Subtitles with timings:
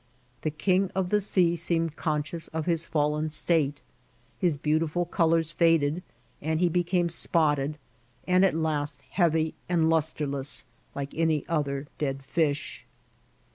[0.41, 3.81] The king of the sea seemed conscious of his fallen state;
[4.39, 6.01] his beantifbl odkinrs faded,
[6.41, 7.77] and he became spotted,
[8.27, 12.83] and at last heavy and lustreless, like any other dead fish.